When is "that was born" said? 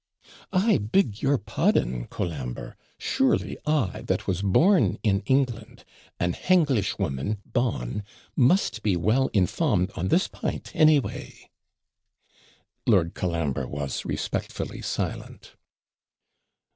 4.07-4.97